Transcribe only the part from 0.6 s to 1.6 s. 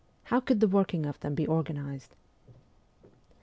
the working of them be